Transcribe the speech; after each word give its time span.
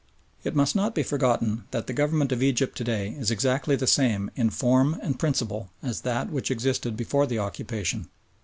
It 0.43 0.55
must 0.55 0.75
not 0.75 0.95
be 0.95 1.03
forgotten 1.03 1.65
that 1.69 1.85
the 1.85 1.93
Government 1.93 2.31
of 2.31 2.41
Egypt 2.41 2.75
to 2.79 2.83
day 2.83 3.09
is 3.19 3.29
exactly 3.29 3.75
the 3.75 3.85
same 3.85 4.31
in 4.35 4.49
form 4.49 4.97
and 5.03 5.19
principle 5.19 5.69
as 5.83 6.01
that 6.01 6.31
which 6.31 6.49
existed 6.49 6.97
before 6.97 7.27
the 7.27 7.37
occupation. 7.37 8.09